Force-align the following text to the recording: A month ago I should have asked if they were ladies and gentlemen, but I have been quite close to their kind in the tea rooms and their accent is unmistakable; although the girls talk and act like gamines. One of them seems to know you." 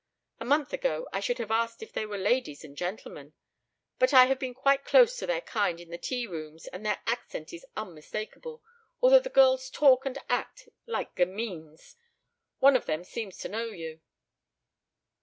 A 0.39 0.45
month 0.45 0.73
ago 0.73 1.07
I 1.13 1.19
should 1.19 1.37
have 1.37 1.51
asked 1.51 1.83
if 1.83 1.93
they 1.93 2.07
were 2.07 2.17
ladies 2.17 2.63
and 2.63 2.75
gentlemen, 2.75 3.33
but 3.99 4.15
I 4.15 4.25
have 4.25 4.39
been 4.39 4.55
quite 4.55 4.83
close 4.83 5.15
to 5.17 5.27
their 5.27 5.41
kind 5.41 5.79
in 5.79 5.91
the 5.91 5.99
tea 5.99 6.25
rooms 6.25 6.65
and 6.65 6.83
their 6.83 7.01
accent 7.05 7.53
is 7.53 7.67
unmistakable; 7.77 8.63
although 8.99 9.19
the 9.19 9.29
girls 9.29 9.69
talk 9.69 10.07
and 10.07 10.17
act 10.27 10.69
like 10.87 11.13
gamines. 11.13 11.97
One 12.57 12.75
of 12.75 12.87
them 12.87 13.03
seems 13.03 13.37
to 13.41 13.49
know 13.49 13.65
you." 13.65 14.01